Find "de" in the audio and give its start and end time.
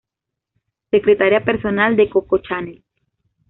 1.95-2.09